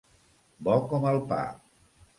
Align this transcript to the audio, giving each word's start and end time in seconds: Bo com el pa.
Bo 0.69 0.79
com 0.95 1.07
el 1.13 1.23
pa. 1.35 1.41